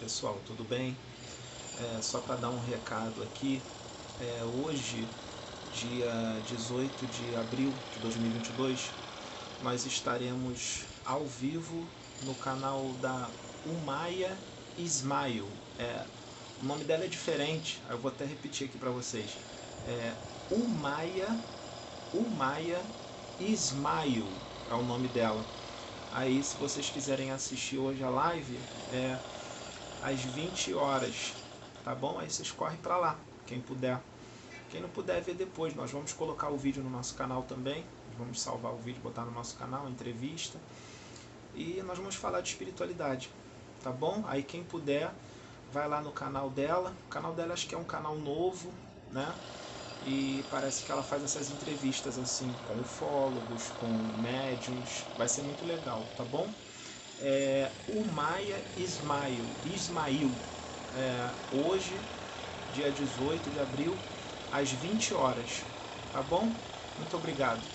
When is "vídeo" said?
36.56-36.82, 38.76-39.02